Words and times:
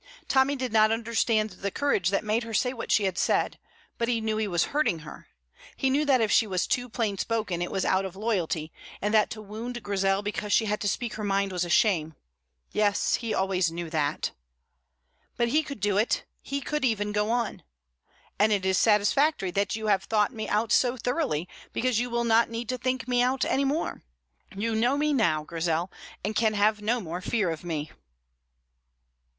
Tommy 0.27 0.55
did 0.55 0.73
not 0.73 0.91
understand 0.91 1.51
the 1.51 1.69
courage 1.69 2.09
that 2.09 2.23
made 2.23 2.41
her 2.41 2.55
say 2.55 2.73
what 2.73 2.91
she 2.91 3.03
had 3.03 3.19
said, 3.19 3.59
but 3.99 4.07
he 4.07 4.19
knew 4.19 4.37
he 4.37 4.47
was 4.47 4.63
hurting 4.73 5.01
her; 5.05 5.27
he 5.77 5.91
knew 5.91 6.05
that 6.05 6.19
if 6.21 6.31
she 6.31 6.47
was 6.47 6.65
too 6.65 6.89
plain 6.89 7.19
spoken 7.19 7.61
it 7.61 7.69
was 7.69 7.85
out 7.85 8.03
of 8.03 8.15
loyalty, 8.15 8.71
and 8.99 9.13
that 9.13 9.29
to 9.29 9.43
wound 9.43 9.83
Grizel 9.83 10.23
because 10.23 10.51
she 10.51 10.65
had 10.65 10.81
to 10.81 10.87
speak 10.87 11.13
her 11.13 11.23
mind 11.23 11.51
was 11.51 11.63
a 11.63 11.69
shame 11.69 12.15
yes, 12.71 13.13
he 13.21 13.31
always 13.31 13.71
knew 13.71 13.91
that. 13.91 14.31
But 15.37 15.49
he 15.49 15.61
could 15.61 15.79
do 15.79 15.97
it; 15.99 16.25
he 16.41 16.61
could 16.61 16.83
even 16.83 17.11
go 17.11 17.29
on: 17.29 17.61
"And 18.39 18.51
it 18.51 18.65
is 18.65 18.79
satisfactory 18.79 19.51
that 19.51 19.75
you 19.75 19.85
have 19.85 20.05
thought 20.05 20.33
me 20.33 20.49
out 20.49 20.71
so 20.71 20.97
thoroughly, 20.97 21.47
because 21.73 21.99
you 21.99 22.09
will 22.09 22.23
not 22.23 22.49
need 22.49 22.69
to 22.69 22.77
think 22.79 23.07
me 23.07 23.21
out 23.21 23.45
any 23.45 23.65
more. 23.65 24.01
You 24.55 24.73
know 24.75 24.97
me 24.97 25.13
now, 25.13 25.43
Grizel, 25.43 25.91
and 26.25 26.35
can 26.35 26.55
have 26.55 26.81
no 26.81 27.01
more 27.01 27.21
fear 27.21 27.51
of 27.51 27.63
me." 27.63 27.91